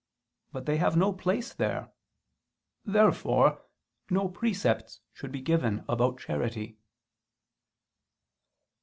[0.51, 1.91] But they have no place there.
[2.83, 3.61] Therefore
[4.09, 6.79] no precepts should be given about charity.